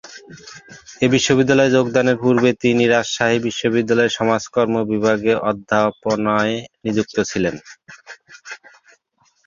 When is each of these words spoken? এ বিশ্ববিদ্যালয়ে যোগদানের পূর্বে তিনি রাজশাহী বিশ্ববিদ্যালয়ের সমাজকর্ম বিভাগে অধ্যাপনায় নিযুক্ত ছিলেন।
এ 1.01 1.15
বিশ্ববিদ্যালয়ে 1.15 1.75
যোগদানের 1.75 2.17
পূর্বে 2.23 2.49
তিনি 2.63 2.83
রাজশাহী 2.87 3.37
বিশ্ববিদ্যালয়ের 3.47 4.15
সমাজকর্ম 4.19 4.75
বিভাগে 4.91 5.33
অধ্যাপনায় 5.49 6.55
নিযুক্ত 6.83 7.15
ছিলেন। 7.31 7.55